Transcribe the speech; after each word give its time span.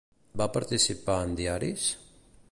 Va 0.41 0.47
participar 0.55 1.17
en 1.27 1.35
diaris? 1.43 1.85